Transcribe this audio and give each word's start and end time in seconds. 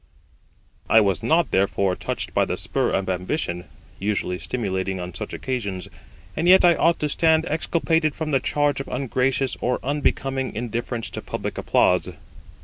I 0.89 0.99
was 0.99 1.21
not, 1.21 1.51
therefore, 1.51 1.95
touched 1.95 2.33
by 2.33 2.43
the 2.45 2.57
spur 2.57 2.89
of 2.89 3.07
ambition, 3.07 3.65
usually 3.99 4.39
stimulating 4.39 4.99
on 4.99 5.13
such 5.13 5.31
occasions; 5.31 5.89
and 6.35 6.47
yet 6.47 6.65
I 6.65 6.73
ought 6.73 6.99
to 7.01 7.07
stand 7.09 7.45
exculpated 7.45 8.15
from 8.15 8.31
the 8.31 8.39
charge 8.39 8.81
of 8.81 8.87
ungracious 8.87 9.55
or 9.61 9.77
unbecoming 9.83 10.55
indifference 10.55 11.11
to 11.11 11.21
public 11.21 11.59
applause. 11.59 12.09